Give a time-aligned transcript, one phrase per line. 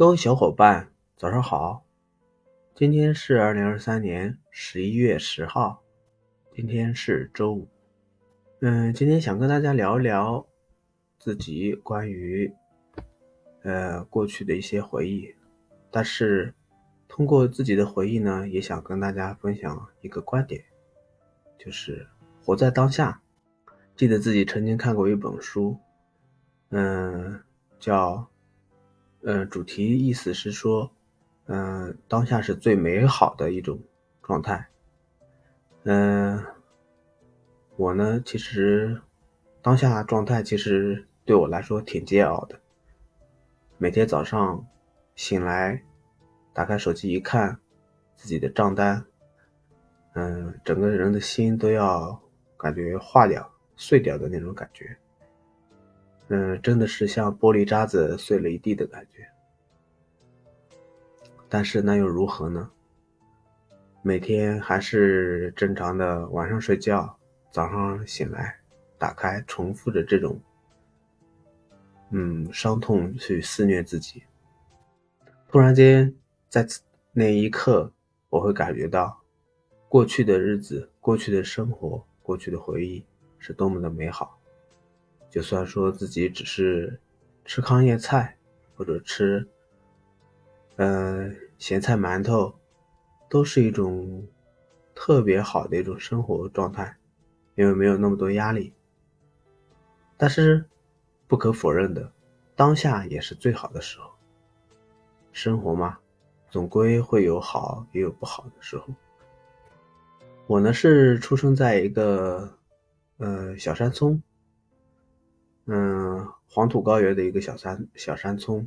[0.00, 1.84] 各位小伙伴，早上好！
[2.74, 5.82] 今天是二零二三年十一月十号，
[6.54, 7.68] 今天是周五。
[8.60, 10.46] 嗯，今天想跟大家聊一聊
[11.18, 12.50] 自己关于
[13.62, 15.34] 呃过去的一些回忆，
[15.90, 16.54] 但是
[17.06, 20.64] 通过自己的回忆呢，也想跟大家分享一个观点，
[21.58, 22.08] 就是
[22.42, 23.20] 活在当下。
[23.94, 25.76] 记得自己曾经看过一本书，
[26.70, 27.42] 嗯，
[27.78, 28.26] 叫。
[29.22, 30.90] 呃，主题意思是说，
[31.46, 33.78] 嗯，当下是最美好的一种
[34.22, 34.66] 状态。
[35.84, 36.42] 嗯，
[37.76, 39.00] 我呢，其实
[39.60, 42.58] 当下状态其实对我来说挺煎熬的。
[43.76, 44.66] 每天早上
[45.16, 45.82] 醒来，
[46.52, 47.58] 打开手机一看
[48.16, 49.04] 自己的账单，
[50.14, 52.18] 嗯，整个人的心都要
[52.56, 54.96] 感觉化掉、碎掉的那种感觉。
[56.32, 59.28] 嗯，真的是像玻璃渣子碎了一地的感觉。
[61.48, 62.70] 但是那又如何呢？
[64.00, 67.18] 每天还是正常的晚上睡觉，
[67.50, 68.56] 早上醒来，
[68.96, 70.40] 打开，重复着这种，
[72.10, 74.22] 嗯，伤痛去肆虐自己。
[75.48, 76.14] 突然间，
[76.48, 76.64] 在
[77.12, 77.92] 那一刻，
[78.28, 79.20] 我会感觉到，
[79.88, 83.04] 过去的日子、过去的生活、过去的回忆
[83.40, 84.39] 是多么的美好。
[85.30, 87.00] 就算说自己只是
[87.44, 88.36] 吃糠咽菜，
[88.74, 89.48] 或者吃，
[90.76, 92.52] 呃，咸菜馒头，
[93.28, 94.26] 都是一种
[94.94, 96.96] 特别好的一种生活状态，
[97.54, 98.72] 因为没有那么多压力。
[100.16, 100.64] 但是
[101.28, 102.12] 不可否认的，
[102.56, 104.10] 当下也是最好的时候。
[105.32, 105.96] 生活嘛，
[106.50, 108.88] 总归会有好也有不好的时候。
[110.48, 112.58] 我呢是出生在一个
[113.18, 114.20] 呃小山村。
[115.66, 118.66] 嗯，黄土高原的一个小山小山村，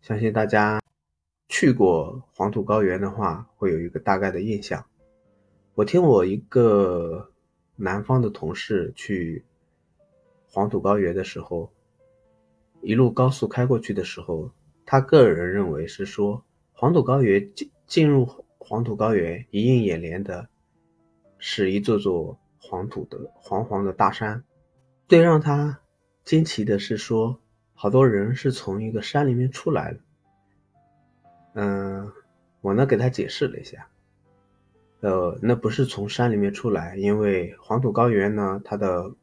[0.00, 0.80] 相信大家
[1.48, 4.86] 去过黄土高原的话，会有一个大概的印象。
[5.74, 7.30] 我听我一个
[7.76, 9.44] 南方的同事去
[10.48, 11.70] 黄土高原的时候，
[12.80, 14.50] 一路高速开过去的时候，
[14.86, 20.48] 他个人认为是说，黄土高原进进入黄土高原，一映眼帘的
[21.38, 24.42] 是一座座黄土的黄黄的大山，
[25.06, 25.80] 最让他。
[26.24, 27.38] 惊奇的是，说
[27.74, 30.00] 好多人是从一个山里面出来的。
[31.54, 32.10] 嗯，
[32.62, 33.86] 我呢给他解释了一下，
[35.00, 39.14] 呃，那不是从山里面出来，因为黄土高原呢，它的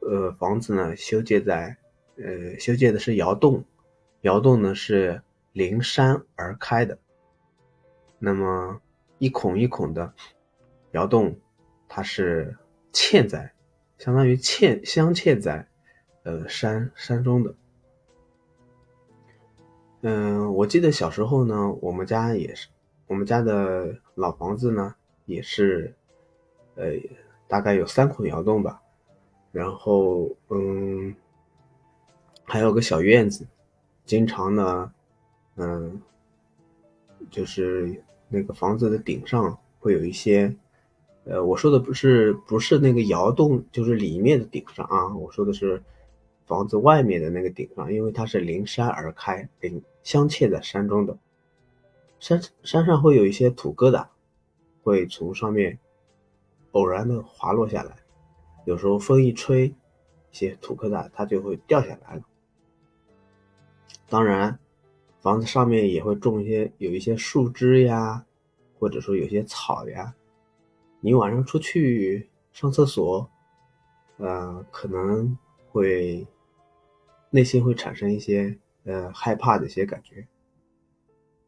[0.00, 1.76] 呃房子呢修建在
[2.16, 3.64] 呃修建的是窑洞，
[4.22, 5.20] 窑洞呢是
[5.52, 6.98] 临山而开的，
[8.18, 8.80] 那么
[9.18, 10.14] 一孔一孔的
[10.92, 11.38] 窑洞，
[11.86, 12.56] 它是
[12.94, 13.52] 嵌在，
[13.98, 15.68] 相当于嵌镶嵌在。
[16.28, 17.54] 呃，山山中的，
[20.02, 22.68] 嗯，我记得小时候呢，我们家也是，
[23.06, 24.94] 我们家的老房子呢，
[25.24, 25.94] 也是，
[26.74, 26.84] 呃，
[27.46, 28.82] 大概有三孔窑洞吧，
[29.52, 31.14] 然后，嗯，
[32.44, 33.46] 还有个小院子，
[34.04, 34.92] 经常呢，
[35.56, 35.98] 嗯，
[37.30, 40.54] 就是那个房子的顶上会有一些，
[41.24, 45.82] 呃，我说的不是不是那个窑洞，就是里面的顶上啊，我说的是。
[46.48, 51.18] 房子外面的那个顶上，因为它是临山而开，临镶嵌在山中的，
[52.18, 54.06] 山山上会有一些土疙瘩，
[54.82, 55.78] 会从上面
[56.72, 57.98] 偶然的滑落下来，
[58.64, 59.74] 有时候风一吹，一
[60.32, 62.22] 些土疙瘩它就会掉下来了。
[64.08, 64.58] 当然，
[65.20, 68.24] 房子上面也会种一些有一些树枝呀，
[68.78, 70.14] 或者说有些草呀，
[71.00, 73.30] 你晚上出去上厕所，
[74.16, 75.36] 呃，可能
[75.70, 76.26] 会。
[77.30, 80.26] 内心会产生一些呃害怕的一些感觉，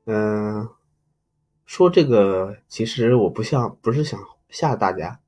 [0.04, 0.68] 嗯，
[1.64, 5.20] 说这个其实我不像不是想吓大家，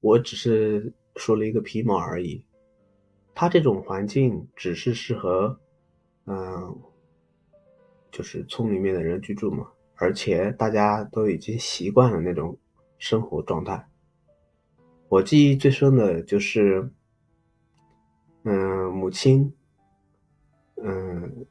[0.00, 2.44] 我只是说了一个皮毛而已。
[3.34, 5.58] 他这种环境只是适合
[6.26, 6.78] 嗯，
[8.12, 12.58] 就是村里面的人居住嘛，而且大家都已经习惯了那种
[12.98, 13.88] 生活状态。
[15.08, 16.90] 我记忆最深的就是，
[18.44, 19.52] 嗯，母亲。
[20.80, 21.44] 嗯，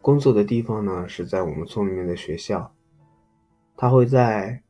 [0.00, 2.72] 工作的地方呢是在我们村里面的学校，
[3.76, 4.62] 他会在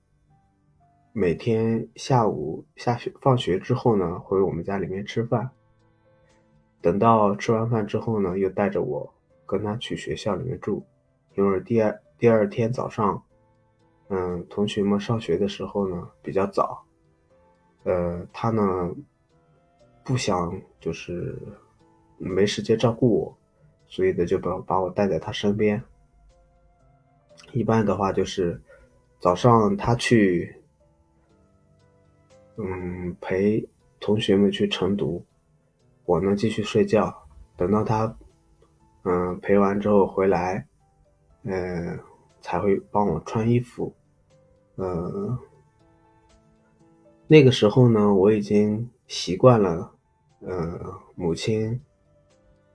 [1.13, 5.51] 每天下午下学放学之后呢回我们家里面吃饭，
[6.81, 9.15] 等到吃完饭之后呢又带着我
[9.47, 10.85] 跟他去学校里面住，
[11.37, 13.23] 因为第二第二天早上，
[14.09, 16.85] 嗯，同学们上学的时候呢比较早，
[17.85, 18.93] 呃，他呢
[20.03, 21.39] 不想就是。
[22.23, 23.39] 没时间照顾我，
[23.89, 25.83] 所以呢就把把我带在他身边。
[27.53, 28.61] 一般的话就是
[29.19, 30.55] 早上他去，
[32.57, 33.67] 嗯，陪
[33.99, 35.25] 同学们去晨读，
[36.05, 37.27] 我呢继续睡觉。
[37.57, 38.15] 等到他，
[39.05, 40.67] 嗯，陪完之后回来，
[41.45, 41.99] 嗯，
[42.43, 43.95] 才会帮我穿衣服。
[44.77, 45.39] 呃，
[47.27, 49.95] 那个时候呢，我已经习惯了，
[50.41, 51.81] 呃，母亲。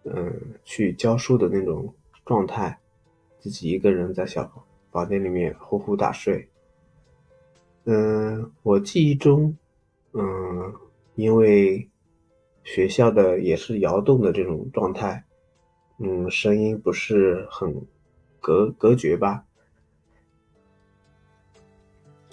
[0.07, 1.91] 嗯，去教书的那种
[2.25, 2.77] 状态，
[3.39, 4.47] 自己一个人在小
[4.91, 6.47] 房间里面呼呼大睡。
[7.85, 9.57] 嗯，我记忆中，
[10.13, 10.73] 嗯，
[11.15, 11.89] 因为
[12.63, 15.23] 学校的也是窑洞的这种状态，
[15.97, 17.75] 嗯，声音不是很
[18.39, 19.43] 隔隔绝吧。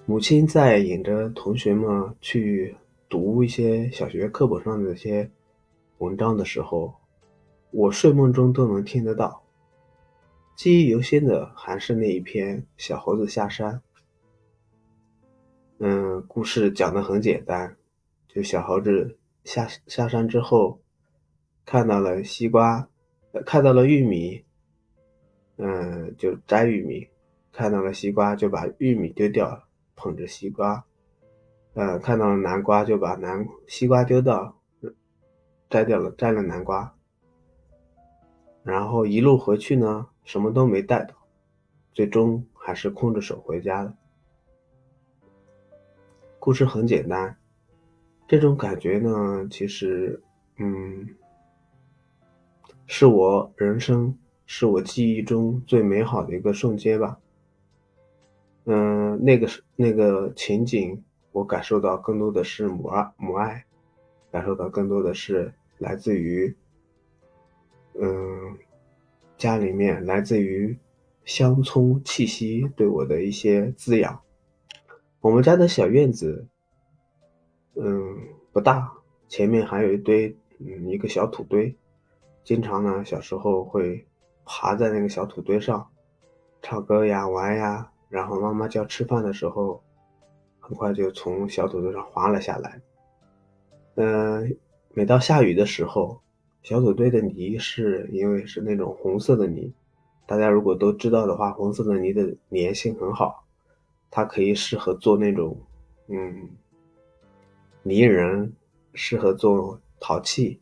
[0.04, 2.76] 母亲在引着同学们去
[3.08, 5.30] 读一些小学课本上的一些
[5.96, 6.92] 文章的时候。
[7.72, 9.42] 我睡梦中都能听得到，
[10.54, 13.74] 记忆犹新的还是那一篇《小猴子下山》。
[15.78, 17.74] 嗯，故事讲的很简单，
[18.28, 20.80] 就小猴子下下山之后，
[21.64, 22.86] 看到了西瓜，
[23.46, 24.44] 看到了玉米，
[25.56, 27.08] 嗯，就摘玉米；
[27.52, 29.66] 看到了西瓜，就把玉米丢掉，
[29.96, 30.84] 捧着西瓜；
[31.72, 34.60] 呃，看到了南瓜，就把南西瓜丢到，
[35.70, 36.94] 摘掉了，摘了南瓜。
[38.62, 41.14] 然后一路回去呢，什么都没带到，
[41.93, 43.93] 最终还是空着手回家的。
[46.38, 47.37] 故事很简单，
[48.29, 50.23] 这种感觉呢，其实，
[50.59, 51.09] 嗯，
[52.87, 54.17] 是我人生，
[54.47, 57.19] 是我记忆中最美好的一个瞬间吧。
[58.67, 63.65] 嗯，那个是那个情景，我感受到更多的是母爱，母爱，
[64.31, 66.56] 感受到更多的是来自于。
[67.94, 68.59] 嗯，
[69.37, 70.79] 家里面来自于
[71.25, 74.21] 乡村气息对我的一些滋养。
[75.21, 76.47] 我们家的小院子，
[77.75, 78.19] 嗯，
[78.53, 78.93] 不大，
[79.29, 81.77] 前面还有一堆，嗯，一个小土堆。
[82.43, 84.06] 经常呢，小时候会
[84.44, 85.89] 爬在那个小土堆上，
[86.61, 87.93] 唱歌呀，玩呀。
[88.09, 89.83] 然后妈妈叫吃饭的时候，
[90.59, 92.81] 很快就从小土堆上滑了下来。
[93.94, 94.56] 嗯，
[94.94, 96.21] 每到下雨的时候。
[96.62, 99.73] 小土堆的泥是因为是那种红色的泥，
[100.26, 103.44] 大家如果都知道的话，红色的泥的粘性很好，
[104.11, 105.61] 它可以适合做那种，
[106.06, 106.50] 嗯，
[107.82, 108.53] 泥人，
[108.94, 110.61] 适合做陶器，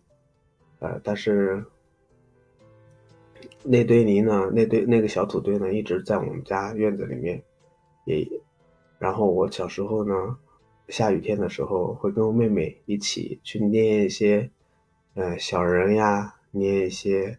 [0.79, 1.62] 呃，但是
[3.62, 7.43] 那堆泥呢，那堆那个小土堆呢，一直在我们家院子里面，
[8.06, 8.26] 也，
[8.99, 10.38] 然后我小时候呢，
[10.88, 14.50] 下雨天的时候会跟我妹妹一起去捏一些。
[15.14, 17.36] 呃，小人呀，捏一些，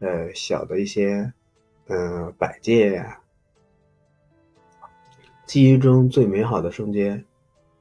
[0.00, 1.32] 呃，小的一些，
[1.86, 3.22] 嗯，摆件呀。
[5.46, 7.24] 记忆中最美好的瞬间，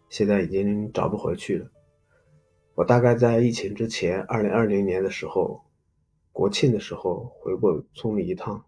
[0.09, 1.67] 现在已经找不回去了。
[2.75, 5.59] 我大概在疫情之前，二零二零年的时候，
[6.31, 8.63] 国庆的时候回过村里一趟。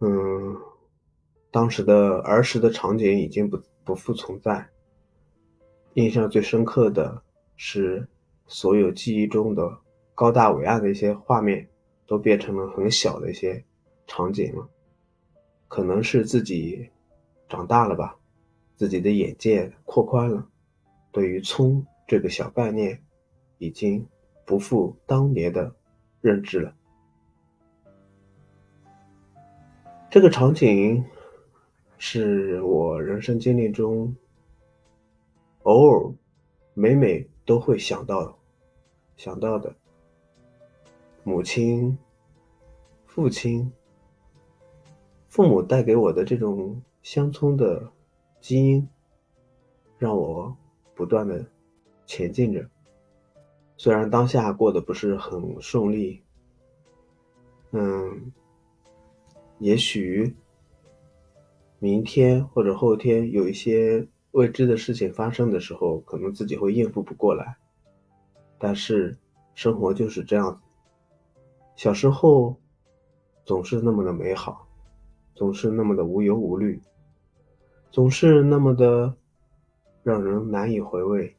[0.00, 0.56] 嗯，
[1.50, 4.66] 当时的儿时的场景已经不不复存在。
[5.92, 7.22] 印象最深刻的
[7.56, 8.08] 是。
[8.46, 9.78] 所有记忆中的
[10.14, 11.68] 高大伟岸的一些画面，
[12.06, 13.64] 都变成了很小的一些
[14.06, 14.68] 场景了。
[15.68, 16.88] 可能是自己
[17.48, 18.16] 长大了吧，
[18.76, 20.48] 自己的眼界扩宽了，
[21.10, 23.02] 对于葱这个小概念，
[23.58, 24.06] 已经
[24.44, 25.74] 不复当年的
[26.20, 26.72] 认知了。
[30.08, 31.04] 这个场景
[31.98, 34.14] 是我人生经历中
[35.64, 36.14] 偶尔
[36.74, 37.28] 每每。
[37.46, 38.36] 都会想到，
[39.16, 39.74] 想到的
[41.22, 41.96] 母亲、
[43.06, 43.72] 父亲、
[45.28, 47.90] 父母带给我的这种乡村的
[48.40, 48.88] 基因，
[49.96, 50.56] 让我
[50.94, 51.46] 不断的
[52.04, 52.68] 前进着。
[53.76, 56.22] 虽然当下过得不是很顺利，
[57.70, 58.32] 嗯，
[59.60, 60.34] 也许
[61.78, 64.08] 明天或者后天有一些。
[64.36, 67.56] 未知的事情发生的时候，可能自己会应付不过来，
[68.58, 69.16] 但是
[69.54, 70.60] 生活就是这样子。
[71.74, 72.54] 小时候
[73.46, 74.68] 总是那么的美好，
[75.34, 76.78] 总是那么的无忧无虑，
[77.90, 79.16] 总是那么的
[80.02, 81.34] 让人难以回味，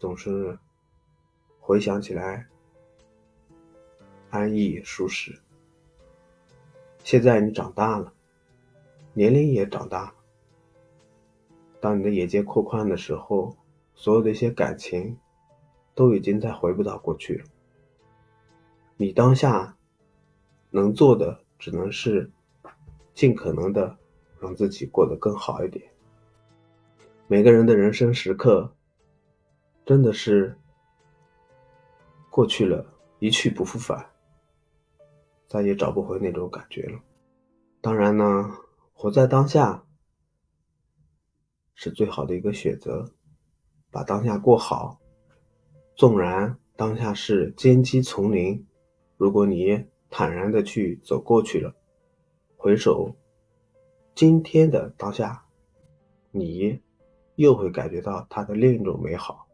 [0.00, 0.58] 总是
[1.60, 2.44] 回想起来
[4.30, 5.38] 安逸舒适。
[7.04, 8.12] 现在你长大了，
[9.14, 10.12] 年龄也长大。
[11.80, 13.56] 当你的眼界扩宽的时候，
[13.94, 15.18] 所有的一些感情，
[15.94, 17.44] 都已经再回不到过去了。
[18.96, 19.76] 你当下
[20.70, 22.30] 能做的只能是
[23.14, 23.96] 尽可能的
[24.40, 25.90] 让自己过得更好一点。
[27.26, 28.72] 每个人的人生时刻，
[29.86, 30.58] 真的是
[32.28, 32.84] 过去了，
[33.18, 34.10] 一去不复返，
[35.48, 36.98] 再也找不回那种感觉了。
[37.80, 38.54] 当然呢，
[38.92, 39.82] 活在当下
[41.82, 43.10] 是最好的一个选择，
[43.90, 45.00] 把当下过好。
[45.96, 48.66] 纵然当下是荆棘丛林，
[49.16, 51.74] 如果你坦然的去走过去了，
[52.58, 53.16] 回首
[54.14, 55.46] 今天的当下，
[56.30, 56.82] 你
[57.36, 59.48] 又会感觉到它的另一种美好。